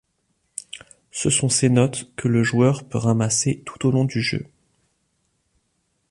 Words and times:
Ce 1.11 1.29
sont 1.29 1.47
ses 1.49 1.69
notes 1.69 2.09
que 2.15 2.27
le 2.27 2.41
joueur 2.41 2.85
peut 2.89 2.97
ramasser 2.97 3.61
tout 3.67 3.85
au 3.87 3.91
long 3.91 4.03
du 4.03 4.19
jeu. 4.19 4.47